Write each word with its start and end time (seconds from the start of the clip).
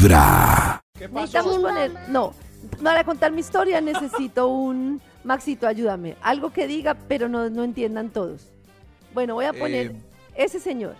Vibra. 0.00 0.80
Necesitamos 0.98 1.58
poner, 1.58 1.92
no, 2.08 2.32
para 2.82 3.04
contar 3.04 3.32
mi 3.32 3.40
historia 3.40 3.80
necesito 3.82 4.48
un 4.48 5.00
Maxito, 5.24 5.66
ayúdame. 5.66 6.16
Algo 6.22 6.50
que 6.50 6.66
diga, 6.66 6.94
pero 7.06 7.28
no, 7.28 7.50
no 7.50 7.64
entiendan 7.64 8.08
todos. 8.08 8.48
Bueno, 9.12 9.34
voy 9.34 9.44
a 9.44 9.52
poner 9.52 9.88
Eh, 9.88 9.96
ese 10.36 10.58
señor. 10.58 10.96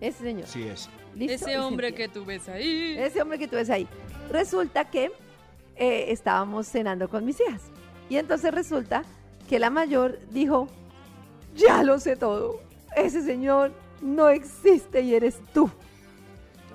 Ese 0.00 0.22
señor. 0.22 0.46
Sí 0.46 0.62
es. 0.62 0.88
¿Listo? 1.14 1.34
Ese 1.34 1.58
hombre 1.58 1.92
que 1.92 2.08
tú 2.08 2.24
ves 2.24 2.48
ahí. 2.48 2.96
Ese 2.98 3.20
hombre 3.20 3.38
que 3.38 3.48
tú 3.48 3.56
ves 3.56 3.68
ahí. 3.68 3.86
Resulta 4.30 4.86
que 4.86 5.12
eh, 5.76 6.06
estábamos 6.08 6.66
cenando 6.68 7.10
con 7.10 7.26
mis 7.26 7.38
hijas. 7.40 7.64
Y 8.08 8.16
entonces 8.16 8.54
resulta 8.54 9.02
que 9.46 9.58
la 9.58 9.68
mayor 9.68 10.18
dijo, 10.30 10.68
ya 11.54 11.82
lo 11.82 12.00
sé 12.00 12.16
todo. 12.16 12.60
Ese 12.96 13.22
señor 13.22 13.72
no 14.00 14.30
existe 14.30 15.02
y 15.02 15.14
eres 15.14 15.38
tú. 15.52 15.70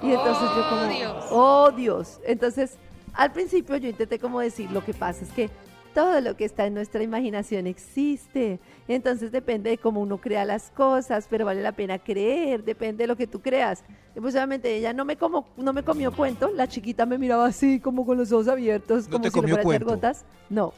Y 0.04 0.12
entonces 0.12 0.50
yo 0.56 0.70
como, 0.70 0.82
Oh, 0.84 0.88
Dios. 0.90 1.26
oh 1.32 1.72
Dios. 1.72 2.20
Entonces, 2.26 2.78
al 3.14 3.32
principio 3.32 3.78
yo 3.78 3.90
intenté 3.90 4.20
como 4.20 4.40
decir, 4.42 4.70
lo 4.72 4.84
que 4.84 4.94
pasa 4.94 5.24
es 5.24 5.32
que 5.32 5.50
todo 5.94 6.20
lo 6.22 6.36
que 6.36 6.44
está 6.46 6.66
en 6.66 6.74
nuestra 6.74 7.04
imaginación 7.04 7.68
existe. 7.68 8.60
Entonces 8.88 9.32
depende 9.32 9.70
de 9.70 9.78
cómo 9.78 10.02
uno 10.02 10.18
crea 10.20 10.44
las 10.44 10.72
cosas, 10.72 11.28
pero 11.30 11.46
vale 11.46 11.62
la 11.62 11.72
pena 11.72 12.00
creer, 12.00 12.64
depende 12.64 13.04
de 13.04 13.08
lo 13.08 13.16
que 13.16 13.28
tú 13.28 13.42
creas. 13.42 13.84
Y 14.16 14.20
pues 14.20 14.34
obviamente 14.34 14.76
ella 14.76 14.92
no 14.92 15.06
me, 15.06 15.18
como, 15.18 15.48
no 15.56 15.72
me 15.72 15.84
comió 15.84 16.12
cuento, 16.12 16.50
la 16.54 16.68
chiquita 16.68 17.06
me 17.06 17.18
miraba 17.18 17.46
así 17.46 17.80
como 17.80 18.06
con 18.06 18.18
los 18.18 18.32
ojos 18.32 18.48
abiertos, 18.48 19.08
¿No 19.08 19.20
como 19.22 19.30
si 19.30 19.42
le 19.42 19.62
fuera 19.62 19.86
gotas. 19.86 20.26
No. 20.50 20.74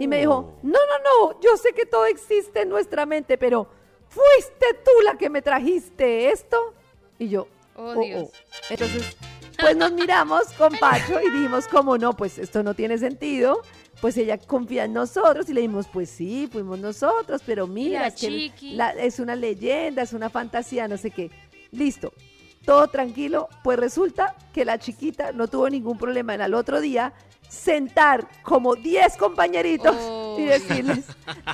Y 0.00 0.06
me 0.06 0.18
dijo, 0.20 0.54
no, 0.62 0.72
no, 0.72 1.32
no, 1.32 1.40
yo 1.40 1.56
sé 1.56 1.72
que 1.72 1.84
todo 1.84 2.06
existe 2.06 2.62
en 2.62 2.68
nuestra 2.68 3.06
mente, 3.06 3.36
pero 3.36 3.66
fuiste 4.08 4.66
tú 4.84 4.90
la 5.04 5.18
que 5.18 5.28
me 5.30 5.42
trajiste 5.42 6.30
esto. 6.30 6.74
Y 7.18 7.28
yo, 7.28 7.48
Oh, 7.76 7.94
Dios. 8.00 8.30
entonces, 8.70 9.16
pues 9.58 9.76
nos 9.76 9.92
miramos 9.92 10.44
con 10.58 10.72
Pacho 10.80 11.20
y 11.20 11.30
dijimos, 11.30 11.66
como 11.68 11.96
no, 11.98 12.14
pues 12.16 12.38
esto 12.38 12.62
no 12.62 12.74
tiene 12.74 12.98
sentido. 12.98 13.60
Pues 14.00 14.16
ella 14.18 14.36
confía 14.38 14.84
en 14.84 14.92
nosotros 14.92 15.48
y 15.48 15.54
le 15.54 15.60
dijimos, 15.62 15.86
pues 15.90 16.10
sí, 16.10 16.48
fuimos 16.52 16.78
nosotros, 16.78 17.40
pero 17.46 17.66
mira, 17.66 18.00
La 18.00 18.06
es 18.08 18.14
que 18.16 18.52
la- 18.72 18.90
es 18.90 19.18
una 19.18 19.34
leyenda, 19.34 20.02
es 20.02 20.12
una 20.12 20.28
fantasía, 20.28 20.88
no 20.88 20.98
sé 20.98 21.10
qué. 21.10 21.30
Listo, 21.70 22.12
todo 22.66 22.88
tranquilo. 22.88 23.48
Pues 23.62 23.78
resulta 23.78 24.36
que 24.52 24.64
la 24.64 24.78
chiquita 24.78 25.32
no 25.32 25.48
tuvo 25.48 25.70
ningún 25.70 25.96
problema 25.96 26.34
en 26.34 26.42
al 26.42 26.54
otro 26.54 26.80
día 26.80 27.14
sentar 27.48 28.26
como 28.42 28.74
10 28.74 29.16
compañeritos 29.16 29.94
Oh. 29.98 30.23
Y 30.38 30.44
decirles, 30.46 31.04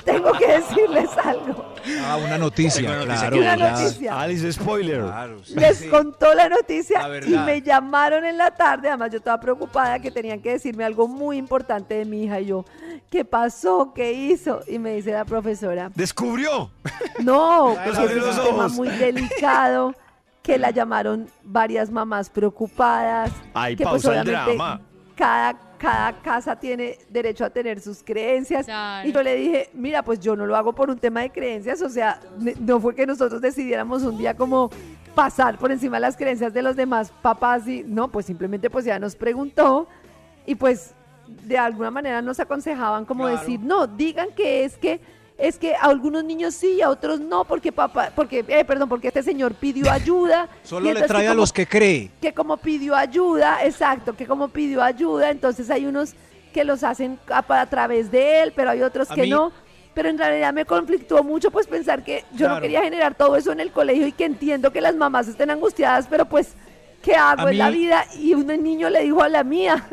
tengo 0.03 0.31
que 0.33 0.47
decirles 0.47 1.09
algo. 1.23 1.73
Ah, 2.05 2.17
una 2.23 2.37
noticia, 2.37 2.87
una 2.89 3.05
noticia 3.05 3.29
claro. 3.29 3.37
Una 3.37 3.55
noticia. 3.71 4.19
Alice 4.21 4.51
Spoiler. 4.53 5.01
Claro, 5.01 5.43
sí. 5.43 5.55
Les 5.55 5.77
Sí. 5.79 5.87
contó 5.89 6.33
la 6.33 6.47
noticia 6.49 7.07
La 7.07 7.25
y 7.25 7.37
me 7.37 7.61
llamaron 7.61 8.23
en 8.25 8.37
la 8.37 8.51
tarde. 8.51 8.89
Además, 8.89 9.11
yo 9.11 9.17
estaba 9.17 9.39
preocupada 9.39 9.99
que 9.99 10.11
tenían 10.11 10.41
que 10.41 10.51
decirme 10.51 10.83
algo 10.83 11.07
muy 11.07 11.37
importante 11.37 11.95
de 11.95 12.05
mi 12.05 12.23
hija. 12.25 12.39
Y 12.39 12.47
yo, 12.47 12.65
¿qué 13.09 13.25
pasó? 13.25 13.93
¿Qué 13.93 14.11
hizo? 14.13 14.61
Y 14.67 14.77
me 14.79 14.95
dice 14.95 15.11
la 15.11 15.25
profesora, 15.25 15.91
Descubrió. 15.95 16.71
no, 17.19 17.75
pues 17.83 17.97
es 17.97 18.37
un 18.37 18.43
tema 18.45 18.67
muy 18.69 18.89
delicado. 18.89 19.93
Que 20.43 20.57
la 20.57 20.71
llamaron 20.71 21.29
varias 21.43 21.91
mamás 21.91 22.27
preocupadas. 22.31 23.29
Ay, 23.53 23.75
que 23.75 23.83
pues 23.83 24.01
pausa 24.03 24.21
el 24.21 24.25
drama. 24.25 24.81
Cada, 25.21 25.53
cada 25.77 26.13
casa 26.23 26.55
tiene 26.55 26.97
derecho 27.09 27.45
a 27.45 27.49
tener 27.51 27.79
sus 27.79 28.01
creencias. 28.01 28.65
Claro. 28.65 29.07
Y 29.07 29.11
yo 29.11 29.21
le 29.21 29.35
dije, 29.35 29.69
mira, 29.73 30.01
pues 30.01 30.19
yo 30.19 30.35
no 30.35 30.47
lo 30.47 30.55
hago 30.55 30.73
por 30.73 30.89
un 30.89 30.97
tema 30.97 31.21
de 31.21 31.29
creencias, 31.29 31.79
o 31.83 31.89
sea, 31.89 32.19
no 32.59 32.79
fue 32.79 32.95
que 32.95 33.05
nosotros 33.05 33.39
decidiéramos 33.39 34.01
un 34.01 34.17
día 34.17 34.35
como 34.35 34.71
pasar 35.13 35.59
por 35.59 35.71
encima 35.71 35.97
de 35.97 36.01
las 36.01 36.17
creencias 36.17 36.53
de 36.53 36.63
los 36.63 36.75
demás 36.75 37.11
papás 37.21 37.67
y 37.67 37.83
no, 37.83 38.07
pues 38.07 38.25
simplemente 38.25 38.71
pues 38.71 38.83
ya 38.83 38.97
nos 38.97 39.15
preguntó 39.15 39.87
y 40.47 40.55
pues 40.55 40.95
de 41.27 41.57
alguna 41.57 41.91
manera 41.91 42.19
nos 42.23 42.39
aconsejaban 42.39 43.05
como 43.05 43.25
Claro. 43.25 43.37
decir, 43.39 43.59
no, 43.59 43.85
digan 43.85 44.29
que 44.35 44.63
es 44.63 44.75
que 44.77 44.99
es 45.41 45.57
que 45.57 45.75
a 45.75 45.81
algunos 45.81 46.23
niños 46.23 46.53
sí 46.53 46.73
y 46.77 46.81
a 46.81 46.89
otros 46.89 47.19
no 47.19 47.45
porque 47.45 47.71
papá, 47.71 48.11
porque 48.15 48.45
eh, 48.47 48.63
perdón, 48.63 48.87
porque 48.89 49.07
este 49.07 49.23
señor 49.23 49.53
pidió 49.55 49.91
ayuda. 49.91 50.47
Solo 50.63 50.93
le 50.93 51.01
trae 51.03 51.25
a 51.27 51.31
como 51.31 51.41
los 51.41 51.51
que 51.51 51.65
cree. 51.67 52.11
que 52.21 52.33
como 52.33 52.57
pidió 52.57 52.95
ayuda, 52.95 53.65
exacto, 53.65 54.15
que 54.15 54.25
como 54.27 54.49
pidió 54.49 54.81
ayuda, 54.83 55.29
entonces 55.31 55.69
hay 55.69 55.85
unos 55.85 56.13
que 56.53 56.63
los 56.63 56.83
hacen 56.83 57.17
a, 57.29 57.43
a 57.61 57.65
través 57.65 58.11
de 58.11 58.43
él, 58.43 58.53
pero 58.55 58.69
hay 58.71 58.81
otros 58.83 59.09
A 59.09 59.15
que 59.15 59.23
mí- 59.23 59.29
no. 59.29 59.51
Pero 59.93 60.07
en 60.07 60.17
realidad 60.17 60.53
me 60.53 60.63
conflictó 60.63 61.21
mucho 61.21 61.51
pues 61.51 61.67
pensar 61.67 62.01
que 62.01 62.23
yo 62.33 62.47
no 62.47 62.61
quería 62.61 62.81
generar 62.81 63.13
todo 63.13 63.35
eso 63.35 63.51
en 63.51 63.59
el 63.59 63.71
colegio 63.71 64.07
y 64.07 64.13
que 64.13 64.23
entiendo 64.23 64.71
que 64.71 64.79
las 64.79 64.95
mamás 64.95 65.27
estén 65.27 65.49
angustiadas, 65.49 66.07
pero 66.09 66.23
pues, 66.25 66.53
¿qué 67.03 67.13
hago 67.15 67.49
en 67.49 67.57
la 67.57 67.69
vida? 67.69 68.05
Y 68.17 68.33
un 68.33 68.47
niño 68.47 68.89
le 68.89 69.01
dijo 69.03 69.21
a 69.21 69.27
la 69.27 69.43
mía. 69.43 69.85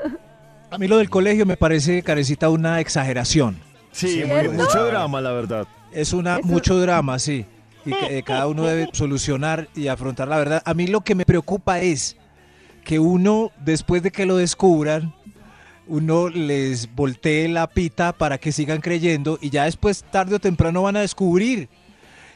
A 0.71 0.79
mí 0.79 0.87
lo 0.87 0.99
del 0.99 1.11
colegio 1.11 1.47
me 1.47 1.57
parece, 1.57 2.05
Carecita, 2.05 2.49
una 2.49 2.79
exageración. 2.79 3.57
Sí, 3.93 4.23
mucho 4.53 4.85
drama, 4.87 5.21
la 5.21 5.33
verdad. 5.33 5.67
Es 5.93 6.13
una 6.13 6.39
Eso- 6.39 6.47
mucho 6.49 6.79
drama, 6.81 7.19
sí. 7.19 7.47
Y 7.85 7.93
que 7.93 8.19
eh, 8.19 8.23
cada 8.23 8.47
uno 8.49 8.65
debe 8.65 8.89
solucionar 8.93 9.69
y 9.75 9.89
afrontar 9.89 10.29
la 10.29 10.37
verdad. 10.39 10.63
A 10.65 10.75
mí 10.75 10.87
lo 10.87 11.01
que 11.01 11.15
me 11.15 11.25
preocupa 11.25 11.81
es 11.81 12.17
que 12.85 12.99
uno, 12.99 13.51
después 13.65 14.03
de 14.03 14.11
que 14.11 14.27
lo 14.27 14.37
descubran, 14.37 15.15
uno 15.87 16.29
les 16.29 16.95
voltee 16.95 17.49
la 17.49 17.67
pita 17.67 18.13
para 18.13 18.37
que 18.39 18.53
sigan 18.53 18.81
creyendo 18.81 19.39
y 19.41 19.49
ya 19.51 19.65
después, 19.65 20.05
tarde 20.11 20.35
o 20.37 20.39
temprano, 20.39 20.83
van 20.83 20.97
a 20.97 21.01
descubrir. 21.01 21.69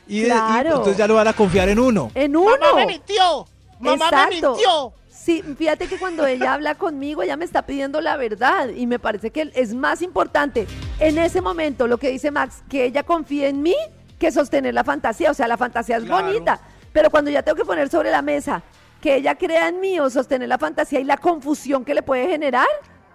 Y, 0.09 0.21
de- 0.21 0.27
y 0.29 0.31
Claro. 0.31 0.69
entonces 0.71 0.97
ya 0.97 1.07
no 1.07 1.15
van 1.15 1.29
a 1.29 1.33
confiar 1.35 1.69
en 1.69 1.79
uno. 1.79 2.11
En 2.15 2.35
uno. 2.35 2.51
Mamá 2.59 2.75
me 2.77 2.87
mintió. 2.87 3.47
Mamá 3.79 4.11
me 4.11 4.31
mintió. 4.41 4.93
Sí, 5.11 5.43
fíjate 5.57 5.87
que 5.87 5.99
cuando 5.99 6.27
ella 6.27 6.55
habla 6.55 6.75
conmigo, 6.75 7.23
ella 7.23 7.37
me 7.37 7.45
está 7.45 7.63
pidiendo 7.65 8.01
la 8.01 8.17
verdad 8.17 8.71
y 8.75 8.87
me 8.89 8.99
parece 8.99 9.31
que 9.31 9.53
es 9.55 9.73
más 9.75 10.03
importante 10.03 10.67
en 11.01 11.19
ese 11.19 11.41
momento 11.41 11.87
lo 11.87 11.99
que 11.99 12.11
dice 12.11 12.31
Max, 12.31 12.63
que 12.69 12.85
ella 12.85 13.03
confíe 13.03 13.49
en 13.49 13.63
mí 13.63 13.75
que 14.19 14.31
sostener 14.31 14.75
la 14.75 14.85
fantasía. 14.85 15.31
O 15.31 15.35
sea, 15.35 15.49
la 15.49 15.57
fantasía 15.57 15.97
es 15.97 16.05
Claro. 16.05 16.27
bonita, 16.27 16.61
pero 16.93 17.11
cuando 17.11 17.31
ya 17.31 17.43
tengo 17.43 17.57
que 17.57 17.65
poner 17.65 17.89
sobre 17.89 18.11
la 18.11 18.23
mesa 18.23 18.63
que 19.01 19.17
ella 19.17 19.35
crea 19.35 19.69
en 19.69 19.81
mí 19.81 19.99
o 19.99 20.09
sostener 20.11 20.49
la 20.49 20.59
fantasía 20.59 21.01
y 21.01 21.05
la 21.05 21.17
confusión 21.17 21.85
que 21.85 21.93
le 21.95 22.03
puede 22.03 22.29
generar, 22.29 22.67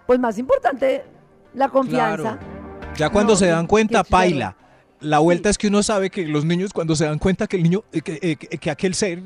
pues 0.06 0.18
más 0.20 0.36
importante 0.38 1.02
la 1.54 1.68
confianza. 1.70 2.36
Claro. 2.38 2.94
Ya 2.96 3.08
cuando 3.10 3.32
No, 3.32 3.36
se 3.38 3.46
dan 3.46 3.66
cuenta, 3.66 4.04
paila. 4.04 4.54
La 5.00 5.20
vuelta 5.20 5.48
Sí. 5.48 5.50
es 5.52 5.58
que 5.58 5.68
uno 5.68 5.82
sabe 5.82 6.10
que 6.10 6.26
los 6.26 6.44
niños 6.44 6.72
cuando 6.72 6.94
se 6.96 7.04
dan 7.06 7.18
cuenta 7.18 7.46
que 7.46 7.56
el 7.56 7.62
niño, 7.62 7.84
eh, 7.92 8.02
que, 8.02 8.18
eh, 8.20 8.36
que- 8.36 8.58
que 8.58 8.70
aquel 8.70 8.94
ser 8.94 9.22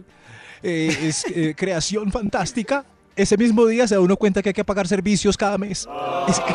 eh, 0.62 0.96
es 1.02 1.24
eh, 1.34 1.54
creación 1.56 2.12
fantástica, 2.12 2.84
ese 3.16 3.36
mismo 3.36 3.66
día 3.66 3.88
se 3.88 3.96
da 3.96 4.00
uno 4.00 4.16
cuenta 4.16 4.40
que 4.42 4.50
hay 4.50 4.52
que 4.54 4.64
pagar 4.64 4.86
servicios 4.86 5.36
cada 5.36 5.58
mes. 5.58 5.88
Es 6.28 6.38
que- 6.38 6.54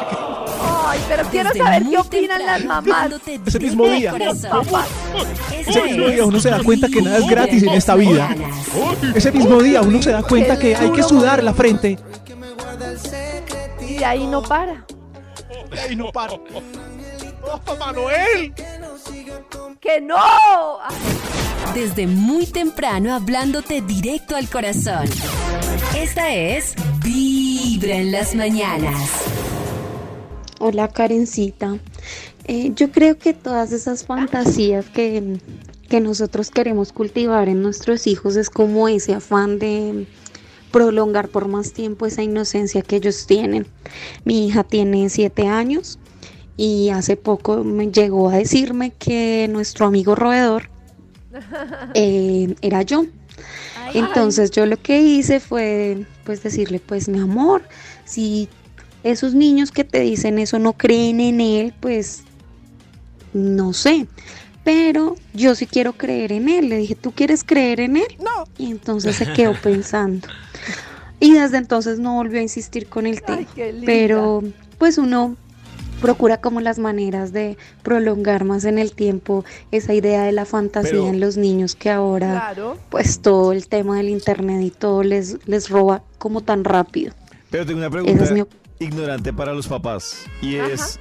Ay, 0.62 1.00
pero 1.08 1.24
quiero 1.30 1.54
saber 1.54 1.84
qué 1.90 1.98
opinan 1.98 2.46
las 2.46 2.66
mamás. 2.66 3.10
Ese 3.46 3.60
mismo 3.60 3.88
día. 3.88 4.14
Ese 5.68 5.84
mismo 5.84 6.08
día 6.08 6.26
uno 6.26 6.40
se 6.40 6.50
da 6.50 6.64
cuenta 6.64 6.88
que 6.88 7.02
nada 7.02 7.18
es 7.18 7.28
gratis 7.28 7.64
en 7.64 7.70
esta 7.70 7.96
vida. 7.96 8.36
ese 9.16 9.32
mismo 9.32 9.62
día 9.62 9.82
uno 9.82 10.02
se 10.02 10.12
da 10.12 10.24
cuenta 10.24 10.58
que 10.58 10.76
hay 10.76 10.92
que 10.92 11.04
sudar 11.04 11.44
la 11.44 11.54
frente. 11.54 11.98
Y 13.88 14.04
ahí 14.04 14.28
no 14.28 14.42
para. 14.42 14.86
Y 15.90 15.96
no 15.96 16.12
paro. 16.12 16.44
¡Oh, 17.44 17.76
Manuel! 17.78 18.54
¡Que 19.80 20.02
no! 20.02 20.80
Desde 21.74 22.08
muy 22.08 22.46
temprano 22.46 23.14
hablándote 23.14 23.82
directo 23.82 24.36
al 24.36 24.50
corazón. 24.50 25.08
Esta 25.96 26.34
es 26.34 26.76
Vibra 27.04 27.96
en 27.96 28.12
las 28.12 28.36
mañanas. 28.36 29.37
Hola 30.60 30.88
Karencita. 30.88 31.78
Eh, 32.46 32.72
yo 32.76 32.92
creo 32.92 33.18
que 33.20 33.34
todas 33.34 33.72
esas 33.72 34.06
fantasías 34.06 34.90
que, 34.90 35.40
que 35.88 36.00
nosotros 36.00 36.50
queremos 36.50 36.92
cultivar 36.92 37.48
en 37.48 37.62
nuestros 37.62 38.08
hijos 38.08 38.36
es 38.36 38.50
como 38.50 38.88
ese 38.88 39.14
afán 39.14 39.60
de 39.60 40.08
prolongar 40.72 41.30
por 41.30 41.48
más 41.48 41.74
tiempo 41.74 42.08
esa 42.08 42.24
inocencia 42.24 42.82
que 42.82 42.96
ellos 42.96 43.28
tienen. 43.28 43.68
Mi 44.26 44.48
hija 44.48 44.64
tiene 44.64 45.10
siete 45.10 45.48
años 45.48 46.00
y 46.56 46.90
hace 46.90 47.18
poco 47.18 47.64
me 47.64 47.92
llegó 47.92 48.30
a 48.30 48.38
decirme 48.38 48.92
que 48.98 49.48
nuestro 49.52 49.86
amigo 49.86 50.16
roedor 50.16 50.70
eh, 51.94 52.56
era 52.62 52.82
yo. 52.82 53.06
Entonces 53.94 54.50
yo 54.50 54.66
lo 54.66 54.78
que 54.78 55.02
hice 55.02 55.40
fue 55.40 56.06
pues 56.24 56.42
decirle, 56.42 56.80
pues 56.80 57.08
mi 57.08 57.20
amor, 57.20 57.62
si 58.06 58.50
esos 59.12 59.34
niños 59.34 59.72
que 59.72 59.84
te 59.84 60.00
dicen 60.02 60.40
eso 60.40 60.60
no 60.60 60.74
creen 60.74 61.20
en 61.20 61.42
él, 61.42 61.74
pues 61.80 62.24
no 63.34 63.74
sé. 63.74 64.08
Pero 64.64 65.16
yo 65.34 65.56
sí 65.56 65.66
quiero 65.66 65.94
creer 65.94 66.32
en 66.34 66.50
él. 66.50 66.70
Le 66.70 66.78
dije, 66.78 66.96
¿tú 66.96 67.12
quieres 67.12 67.44
creer 67.44 67.80
en 67.80 67.98
él? 67.98 68.08
No. 68.20 68.46
Y 68.58 68.70
entonces 68.72 69.16
se 69.16 69.32
quedó 69.34 69.54
pensando. 69.64 70.28
Y 71.20 71.34
desde 71.34 71.58
entonces 71.58 72.00
no 72.00 72.16
volvió 72.16 72.40
a 72.40 72.44
insistir 72.44 72.88
con 72.88 73.08
el 73.08 73.22
tema. 73.22 73.38
Ay, 73.40 73.48
qué 73.56 73.72
linda. 73.72 73.86
Pero 73.86 74.44
pues 74.78 74.98
uno 74.98 75.36
procura 76.02 76.38
como 76.42 76.62
las 76.62 76.78
maneras 76.78 77.32
de 77.34 77.58
prolongar 77.82 78.44
más 78.44 78.66
en 78.66 78.78
el 78.78 78.92
tiempo 78.92 79.44
esa 79.72 79.94
idea 79.96 80.24
de 80.24 80.32
la 80.32 80.46
fantasía 80.46 80.92
Pero- 80.92 81.08
en 81.08 81.20
los 81.20 81.38
niños 81.38 81.76
que 81.76 81.90
ahora 81.90 82.32
Claro. 82.54 82.78
pues 82.90 83.20
todo 83.20 83.52
el 83.52 83.68
tema 83.68 83.98
del 83.98 84.10
internet 84.10 84.62
y 84.64 84.70
todo 84.70 85.02
les, 85.02 85.38
les 85.48 85.70
roba 85.70 86.04
como 86.20 86.42
tan 86.42 86.66
rápido. 86.66 87.14
Pero 87.50 87.66
tengo 87.66 87.78
una 87.80 87.88
Esa 87.88 87.94
pregunta 87.94 88.24
es 88.26 88.32
mi 88.32 88.42
op- 88.42 88.50
ignorante 88.80 89.34
para 89.34 89.54
los 89.54 89.68
papás. 89.68 90.26
Y 90.42 90.58
Ajá. 90.58 90.72
es, 90.74 91.00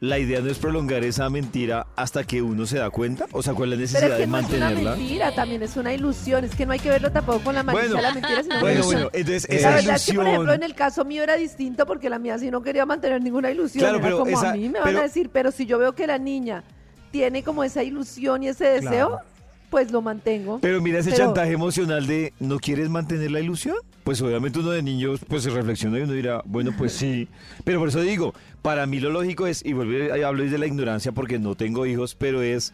¿la 0.00 0.18
idea 0.18 0.40
no 0.40 0.50
es 0.50 0.58
prolongar 0.58 1.04
esa 1.04 1.28
mentira 1.30 1.86
hasta 1.96 2.24
que 2.24 2.40
uno 2.42 2.66
se 2.66 2.78
da 2.78 2.90
cuenta? 2.90 3.26
O 3.32 3.42
sea, 3.42 3.54
¿cuál 3.54 3.72
es 3.72 3.78
la 3.92 3.98
Pero 4.00 4.06
necesidad 4.06 4.10
es 4.10 4.16
que 4.16 4.20
de 4.22 4.26
no 4.26 4.38
es 4.38 4.44
una 4.44 4.58
mantenerla? 4.58 4.96
mentira, 4.96 5.34
también 5.34 5.62
es 5.62 5.76
una 5.76 5.92
ilusión. 5.92 6.44
Es 6.44 6.54
que 6.54 6.64
no 6.66 6.72
hay 6.72 6.78
que 6.78 6.88
verlo 6.90 7.10
tampoco 7.12 7.40
con 7.40 7.54
la 7.54 7.62
malicia 7.62 7.88
Bueno, 7.88 7.96
de 7.96 8.02
la 8.02 8.14
mentira, 8.14 8.42
sino 8.42 8.60
Bueno, 8.60 8.84
bueno, 8.84 9.10
entonces 9.12 9.46
esa 9.48 9.70
verdad 9.74 9.96
es 9.96 10.06
que, 10.06 10.12
por 10.14 10.24
ejemplo, 10.26 10.42
ilusión... 10.44 10.62
en 10.62 10.70
el 10.70 10.74
caso 10.74 11.04
mío 11.04 11.22
era 11.22 11.36
distinto 11.36 11.86
porque 11.86 12.08
la 12.10 12.18
mía 12.18 12.38
sí 12.38 12.50
no 12.50 12.62
quería 12.62 12.86
mantener 12.86 13.22
ninguna 13.22 13.50
ilusión. 13.50 13.80
Claro, 13.82 13.96
era 13.98 14.04
pero 14.06 14.18
como 14.18 14.30
esa- 14.38 14.50
a 14.50 14.54
mí 14.54 14.68
me 14.68 14.78
van 14.78 14.88
pero- 14.88 14.98
a 15.00 15.02
decir, 15.02 15.30
pero 15.32 15.50
si 15.52 15.66
yo 15.66 15.78
veo 15.78 15.94
que 15.94 16.06
la 16.06 16.18
niña 16.18 16.64
tiene 17.10 17.42
como 17.42 17.64
esa 17.64 17.82
ilusión 17.82 18.42
y 18.44 18.48
ese 18.48 18.64
deseo, 18.66 19.08
Claro. 19.08 19.18
Pues 19.70 19.92
lo 19.92 20.02
mantengo. 20.02 20.58
Pero 20.60 20.80
mira 20.80 20.98
ese 20.98 21.10
Pero- 21.10 21.24
chantaje 21.26 21.52
emocional 21.52 22.06
de 22.06 22.32
¿no 22.40 22.58
quieres 22.58 22.90
mantener 22.90 23.30
la 23.30 23.40
ilusión? 23.40 23.76
Pues 24.04 24.20
obviamente 24.20 24.58
uno 24.58 24.70
de 24.70 24.82
niños 24.82 25.20
pues 25.28 25.44
se 25.44 25.50
reflexiona 25.50 25.98
y 25.98 26.02
uno 26.02 26.12
dirá, 26.12 26.42
bueno, 26.44 26.72
pues 26.76 26.92
sí. 26.92 27.28
Pero 27.64 27.78
por 27.78 27.88
eso 27.88 28.00
digo, 28.00 28.34
para 28.62 28.84
mí 28.86 28.98
lo 29.00 29.10
lógico 29.10 29.46
es, 29.46 29.64
y 29.64 29.72
a 29.72 30.28
hablo 30.28 30.42
desde 30.42 30.58
la 30.58 30.66
ignorancia 30.66 31.12
porque 31.12 31.38
no 31.38 31.54
tengo 31.54 31.86
hijos, 31.86 32.14
pero 32.14 32.42
es, 32.42 32.72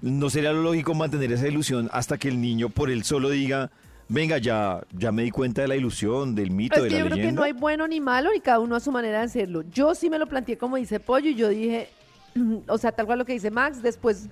no 0.00 0.30
sería 0.30 0.52
lo 0.52 0.62
lógico 0.62 0.94
mantener 0.94 1.32
esa 1.32 1.46
ilusión 1.46 1.88
hasta 1.92 2.18
que 2.18 2.28
el 2.28 2.40
niño 2.40 2.70
por 2.70 2.90
él 2.90 3.04
solo 3.04 3.30
diga, 3.30 3.70
venga, 4.08 4.38
ya, 4.38 4.80
ya 4.96 5.12
me 5.12 5.22
di 5.24 5.30
cuenta 5.30 5.62
de 5.62 5.68
la 5.68 5.76
ilusión, 5.76 6.34
del 6.34 6.50
mito, 6.50 6.80
de 6.80 6.88
es 6.88 6.92
que 6.94 6.98
la 6.98 7.04
yo 7.04 7.10
creo 7.14 7.26
que 7.26 7.32
no 7.32 7.42
hay 7.42 7.52
bueno 7.52 7.86
ni 7.86 8.00
malo 8.00 8.34
y 8.34 8.40
cada 8.40 8.58
uno 8.60 8.74
a 8.74 8.80
su 8.80 8.90
manera 8.90 9.18
de 9.18 9.24
hacerlo. 9.24 9.62
Yo 9.70 9.94
sí 9.94 10.08
me 10.08 10.18
lo 10.18 10.26
planteé 10.26 10.56
como 10.56 10.76
dice 10.76 10.98
Pollo 10.98 11.28
y 11.28 11.34
yo 11.34 11.48
dije, 11.48 11.88
o 12.68 12.78
sea, 12.78 12.92
tal 12.92 13.06
cual 13.06 13.18
lo 13.18 13.24
que 13.24 13.32
dice 13.34 13.50
Max, 13.50 13.82
después 13.82 14.28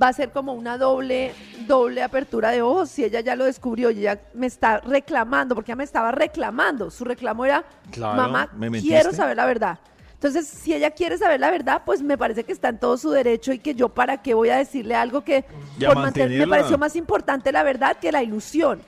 va 0.00 0.08
a 0.08 0.12
ser 0.12 0.30
como 0.30 0.52
una 0.52 0.78
doble, 0.78 1.32
doble 1.66 2.02
apertura 2.02 2.50
de 2.50 2.62
ojos 2.62 2.90
si 2.90 3.04
ella 3.04 3.20
ya 3.20 3.36
lo 3.36 3.44
descubrió 3.44 3.90
y 3.90 4.00
ella 4.00 4.20
me 4.34 4.46
está 4.46 4.80
reclamando, 4.80 5.54
porque 5.54 5.72
ella 5.72 5.76
me 5.76 5.84
estaba 5.84 6.12
reclamando. 6.12 6.90
Su 6.90 7.04
reclamo 7.04 7.44
era, 7.44 7.64
Claro, 7.90 8.16
mamá, 8.16 8.50
¿me 8.56 8.70
quiero 8.80 9.12
saber 9.12 9.36
la 9.36 9.46
verdad. 9.46 9.78
Entonces, 10.14 10.46
si 10.46 10.72
ella 10.72 10.90
quiere 10.90 11.18
saber 11.18 11.38
la 11.38 11.50
verdad, 11.50 11.82
pues 11.84 12.00
me 12.00 12.16
parece 12.16 12.44
que 12.44 12.52
está 12.52 12.70
en 12.70 12.78
todo 12.78 12.96
su 12.96 13.10
derecho 13.10 13.52
y 13.52 13.58
que 13.58 13.74
yo 13.74 13.90
para 13.90 14.22
qué 14.22 14.32
voy 14.32 14.48
a 14.48 14.56
decirle 14.56 14.94
algo 14.94 15.22
que 15.22 15.44
Ya 15.78 15.88
por 15.88 15.98
mantener, 15.98 16.38
me 16.38 16.48
pareció 16.48 16.78
más 16.78 16.96
importante 16.96 17.52
la 17.52 17.62
verdad 17.62 17.98
que 17.98 18.10
la 18.10 18.22
ilusión. 18.22 18.80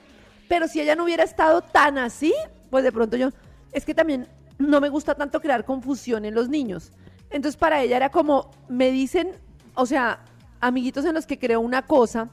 Pero 0.49 0.67
si 0.67 0.81
ella 0.81 0.95
no 0.95 1.03
hubiera 1.03 1.23
estado 1.23 1.61
tan 1.61 1.99
así, 1.99 2.33
pues 2.71 2.83
de 2.83 2.91
pronto 2.91 3.17
yo, 3.17 3.29
es 3.71 3.85
que 3.85 3.93
también 3.93 4.27
no 4.57 4.81
me 4.81 4.89
gusta 4.89 5.13
tanto 5.13 5.39
crear 5.39 5.63
confusión 5.63 6.25
en 6.25 6.33
los 6.33 6.49
niños. 6.49 6.91
Entonces 7.29 7.57
para 7.57 7.83
ella 7.83 7.97
era 7.97 8.09
como, 8.09 8.49
me 8.67 8.89
dicen, 8.89 9.31
o 9.75 9.85
sea, 9.85 10.19
amiguitos 10.61 11.05
en 11.05 11.13
los 11.13 11.25
que 11.25 11.37
creo 11.39 11.59
una 11.59 11.83
cosa, 11.83 12.29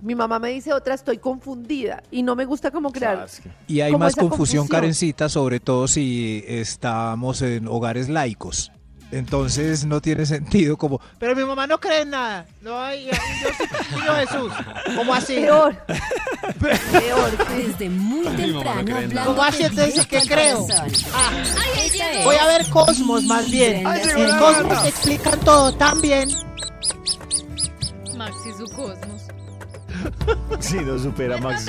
mi 0.00 0.14
mamá 0.14 0.38
me 0.38 0.50
dice 0.50 0.72
otra, 0.72 0.94
estoy 0.94 1.18
confundida 1.18 2.02
y 2.10 2.22
no 2.22 2.36
me 2.36 2.44
gusta 2.44 2.70
como 2.70 2.92
crear. 2.92 3.26
Y 3.66 3.80
hay 3.80 3.92
más 3.92 4.14
confusión, 4.14 4.28
confusión. 4.30 4.68
Karencita, 4.68 5.28
sobre 5.28 5.60
todo 5.60 5.88
si 5.88 6.44
estamos 6.46 7.42
en 7.42 7.66
hogares 7.68 8.08
laicos. 8.08 8.72
Entonces 9.12 9.84
no 9.84 10.00
tiene 10.00 10.26
sentido 10.26 10.76
como, 10.76 11.00
Pero 11.20 11.36
mi 11.36 11.44
mamá 11.44 11.66
no 11.66 11.78
cree 11.78 12.02
en 12.02 12.10
nada. 12.10 12.44
No, 12.60 12.78
hay, 12.78 13.06
yo 13.06 13.12
sí 13.12 13.94
en 13.94 14.26
Jesús. 14.26 14.52
¿Cómo 14.96 15.14
así? 15.14 15.36
Peor. 15.36 15.76
Peor. 16.58 17.30
sí. 17.30 17.62
Desde 17.68 17.88
muy 17.88 18.26
temprano 18.26 18.96
hablando 18.96 19.24
¿Cómo 19.24 19.42
así 19.44 19.62
entonces 19.62 20.06
que 20.06 20.20
creo? 20.22 20.66
Ah, 21.14 21.30
voy 22.24 22.36
a 22.36 22.46
ver 22.48 22.68
Cosmos 22.68 23.22
más 23.24 23.48
bien. 23.48 23.86
Ay, 23.86 24.02
En 24.02 24.16
llegó 24.16 24.38
Cosmos 24.38 24.82
te 24.82 24.88
explican 24.88 25.38
todo 25.40 25.72
tan 25.76 26.00
bien. 26.00 26.28
Maxi 28.30 28.52
su 28.52 28.64
cosmos. 28.74 29.22
Sí, 30.60 30.76
no 30.78 30.98
supera 30.98 31.38
Max. 31.38 31.66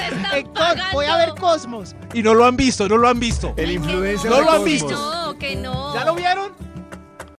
Cos- 0.53 0.77
voy 0.93 1.05
a 1.05 1.17
ver 1.17 1.29
Cosmos. 1.39 1.95
y 2.13 2.21
no 2.23 2.33
lo 2.33 2.45
han 2.45 2.57
visto, 2.57 2.87
no 2.89 2.97
lo 2.97 3.07
han 3.07 3.19
visto. 3.19 3.53
El 3.57 3.71
influencer 3.71 4.29
No 4.29 4.37
de 4.37 4.41
lo 4.43 4.49
han 4.51 4.57
Cosmos. 4.57 4.65
visto. 4.73 4.89
No, 4.91 5.37
que 5.37 5.55
no. 5.55 5.93
¿Ya 5.93 6.03
lo 6.05 6.15
vieron? 6.15 6.51